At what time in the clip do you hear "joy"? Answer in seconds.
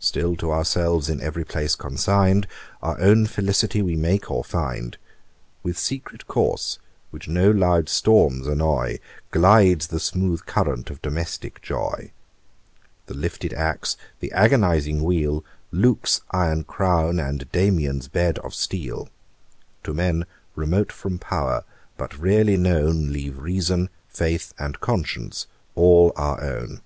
11.62-12.10